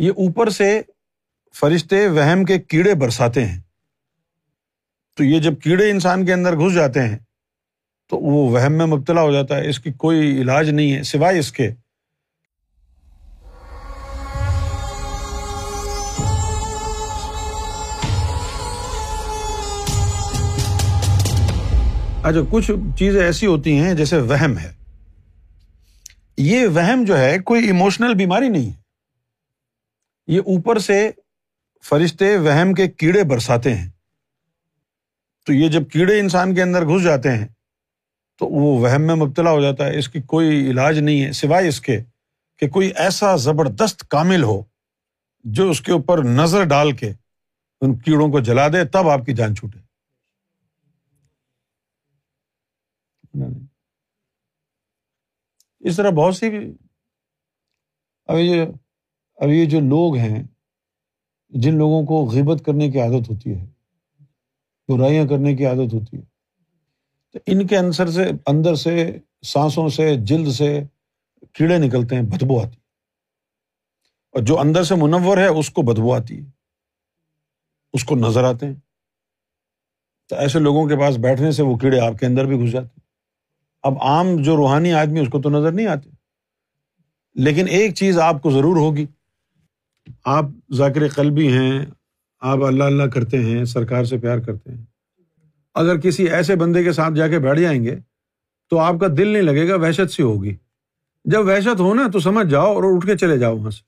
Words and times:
یہ 0.00 0.10
اوپر 0.10 0.50
سے 0.50 0.82
فرشتے 1.54 2.08
وہم 2.08 2.44
کے 2.44 2.58
کیڑے 2.58 2.94
برساتے 2.94 3.46
ہیں۔ 3.46 3.60
تو 5.16 5.24
یہ 5.24 5.40
جب 5.40 5.60
کیڑے 5.60 5.90
انسان 5.90 6.26
کے 6.26 6.32
اندر 6.32 6.56
گھس 6.56 6.74
جاتے 6.74 7.02
ہیں، 7.02 7.18
تو 8.10 8.16
وہ 8.16 8.50
وہم 8.50 8.72
میں 8.72 8.86
مبتلا 8.86 9.22
ہو 9.22 9.32
جاتا 9.32 9.56
ہے۔ 9.56 9.68
اس 9.68 9.78
کی 9.78 9.92
کوئی 9.92 10.42
علاج 10.42 10.70
نہیں 10.70 10.92
ہے، 10.92 11.02
سوائے 11.02 11.38
اس 11.38 11.52
کے۔ 11.52 11.68
اچھا 22.22 22.40
کچھ 22.50 22.70
چیزیں 22.98 23.22
ایسی 23.22 23.46
ہوتی 23.46 23.78
ہیں 23.78 23.94
جیسے 23.94 24.16
وہم 24.16 24.58
ہے۔ 24.58 24.72
یہ 26.36 26.66
وہم 26.66 27.04
جو 27.04 27.18
ہے، 27.18 27.38
کوئی 27.38 27.66
ایموشنل 27.66 28.14
بیماری 28.14 28.48
نہیں 28.48 28.72
ہے۔ 28.72 28.79
یہ 30.30 30.40
اوپر 30.40 30.78
سے 30.78 31.10
فرشتے 31.84 32.36
وہم 32.36 32.72
کے 32.74 32.88
کیڑے 32.88 33.22
برساتے 33.24 33.74
ہیں۔ 33.74 33.90
تو 35.46 35.52
یہ 35.52 35.68
جب 35.68 35.88
کیڑے 35.92 36.20
انسان 36.20 36.54
کے 36.54 36.62
اندر 36.62 36.84
گھس 36.84 37.02
جاتے 37.04 37.30
ہیں، 37.30 37.48
تو 38.38 38.46
وہ 38.46 38.80
وہم 38.80 39.02
میں 39.02 39.14
مبتلا 39.14 39.50
ہو 39.50 39.60
جاتا 39.60 39.86
ہے۔ 39.86 39.98
اس 39.98 40.08
کی 40.08 40.20
کوئی 40.22 40.70
علاج 40.70 40.98
نہیں 40.98 41.24
ہے، 41.24 41.32
سوائے 41.32 41.68
اس 41.68 41.80
کے 41.80 42.00
کہ 42.56 42.68
کوئی 42.68 42.92
ایسا 42.96 43.36
زبردست 43.36 44.08
کامل 44.08 44.42
ہو 44.42 44.62
جو 45.44 45.70
اس 45.70 45.80
کے 45.80 45.92
اوپر 45.92 46.24
نظر 46.24 46.64
ڈال 46.64 46.92
کے 46.92 47.12
ان 47.80 47.98
کیڑوں 47.98 48.28
کو 48.28 48.40
جلا 48.40 48.68
دے، 48.68 48.84
تب 48.84 49.08
آپ 49.08 49.26
کی 49.26 49.32
جان 49.32 49.54
چھوٹے۔ 49.54 49.78
اس 55.80 55.96
طرح 55.96 56.10
بہت 56.10 56.36
سی، 56.36 56.46
اب 58.26 58.38
یہ 58.38 58.64
اب 59.40 59.48
یہ 59.48 59.64
جو 59.64 59.80
لوگ 59.80 60.16
ہیں، 60.16 60.42
جن 61.48 61.78
لوگوں 61.78 62.06
کو 62.06 62.26
غیبت 62.26 62.62
کرنے 62.66 62.90
کی 62.90 63.00
عادت 63.00 63.30
ہوتی 63.30 63.54
ہے، 63.54 63.66
برائیاں 64.88 65.26
کرنے 65.26 65.56
کی 65.56 65.66
عادت 65.66 65.94
ہوتی 65.94 66.16
ہے، 66.16 66.22
تو 67.32 67.38
ان 67.46 67.66
کے 67.66 67.78
انصر 67.78 68.06
سے، 68.06 68.24
اندر 68.46 68.74
سے، 68.74 69.18
سانسوں 69.42 69.88
سے، 69.88 70.16
جلد 70.16 70.52
سے 70.52 70.82
کیڑے 71.52 71.78
نکلتے 71.78 72.14
ہیں، 72.14 72.22
بدبو 72.22 72.60
آتی 72.60 72.76
اور 74.32 74.42
جو 74.42 74.58
اندر 74.58 74.82
سے 74.82 74.94
منور 74.94 75.38
ہے، 75.38 75.46
اس 75.46 75.70
کو 75.70 75.82
بدبو 75.82 76.14
آتی 76.14 76.38
ہے۔ 76.38 76.50
اس 77.92 78.04
کو 78.04 78.16
نظر 78.16 78.44
آتے 78.44 78.66
ہیں۔ 78.66 78.74
تو 80.28 80.36
ایسے 80.36 80.58
لوگوں 80.58 80.88
کے 80.88 80.96
پاس 80.96 81.16
بیٹھنے 81.16 81.52
سے 81.52 81.62
وہ 81.62 81.76
کیڑے 81.76 82.00
آپ 82.00 82.18
کے 82.18 82.26
اندر 82.26 82.44
بھی 82.44 82.60
گھس 82.60 82.72
جاتے 82.72 82.86
ہیں۔ 82.86 83.06
اب 83.82 83.94
عام 84.00 84.26
جو 84.42 84.56
روحانی 84.56 84.92
آدمی، 84.92 85.20
اس 85.20 85.28
کو 85.32 85.42
تو 85.42 85.50
نظر 85.50 85.72
نہیں 85.72 85.86
آتے۔ 85.86 86.10
لیکن 87.34 87.68
ایک 87.68 87.94
چیز 87.94 88.18
آپ 88.18 88.42
کو 88.42 88.50
ضرور 88.50 88.76
ہوگی۔ 88.76 89.06
آپ 90.24 90.44
ذاکر 90.72 91.08
قلبی 91.08 91.52
ہیں، 91.52 91.86
آپ 92.40 92.62
اللہ 92.62 92.84
اللہ 92.84 93.02
کرتے 93.02 93.38
ہیں، 93.38 93.64
سرکار 93.64 94.04
سے 94.04 94.18
پیار 94.18 94.38
کرتے 94.38 94.72
ہیں۔ 94.72 94.84
اگر 95.74 95.98
کسی 95.98 96.24
ایسے 96.28 96.56
بندے 96.56 96.84
کے 96.84 96.92
ساتھ 96.92 97.14
جا 97.14 97.28
کے 97.28 97.38
بیٹھ 97.38 97.60
جائیں 97.60 97.84
گے، 97.84 97.98
تو 98.70 98.78
آپ 98.78 98.94
کا 99.00 99.06
دل 99.18 99.28
نہیں 99.28 99.42
لگے 99.42 99.68
گا، 99.68 99.76
وحشت 99.76 100.10
سی 100.10 100.22
ہوگی۔ 100.22 100.56
جب 101.24 101.46
وحشت 101.46 101.80
ہو 101.80 101.94
نا، 101.94 102.06
تو 102.12 102.18
سمجھ 102.18 102.46
جاؤ 102.46 102.74
اور 102.74 102.82
اٹھ 102.84 103.06
کے 103.06 103.16
چلے 103.16 103.38
جاؤ 103.38 103.56
وہاں 103.56 103.70
سے۔ 103.70 103.82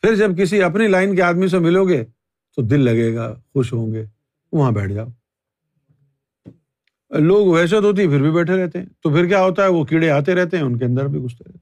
پھر 0.00 0.16
جب 0.16 0.38
کسی 0.38 0.62
اپنی 0.62 0.86
لائن 0.86 1.16
کے 1.16 1.22
آدمی 1.22 1.48
سے 1.48 1.58
ملو 1.58 1.88
گے، 1.88 2.04
تو 2.56 2.62
دل 2.62 2.80
لگے 2.80 3.14
گا، 3.14 3.34
خوش 3.52 3.72
ہوں 3.72 3.94
گے۔ 3.94 4.04
وہاں 4.52 4.72
بیٹھ 4.72 4.92
جاؤ۔ 4.92 5.06
لوگ 7.18 7.46
وحشت 7.46 7.74
ہوتی 7.74 8.02
ہے 8.02 8.06
پھر 8.06 8.22
بھی 8.22 8.30
بیٹھے 8.30 8.64
رہتے 8.64 8.78
ہیں۔ 8.78 8.86
تو 8.86 9.10
پھر 9.10 9.26
کیا 9.26 9.42
ہوتا 9.42 9.62
ہے؟ 9.62 9.68
وہ 9.68 9.84
کیڑے 9.84 10.10
آتے 10.10 10.34
رہتے 10.34 10.56
ہیں، 10.56 10.64
ان 10.64 10.78
کے 10.78 10.84
اندر 10.84 11.06
بھی 11.06 11.20
گھستے 11.20 11.44
رہتے 11.44 11.58
ہیں۔ 11.58 11.59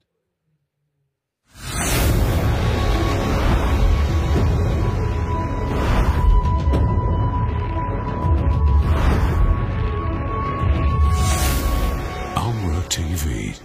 TV, 12.98 13.56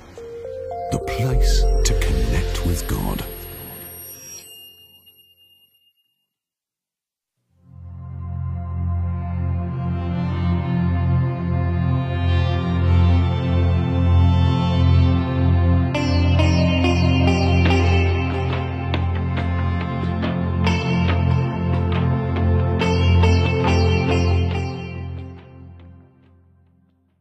the 0.91 0.99
place 0.99 1.63